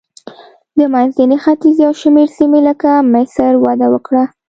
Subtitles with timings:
[0.77, 4.23] د منځني ختیځ یو شمېر سیمې لکه مصر وده وکړه.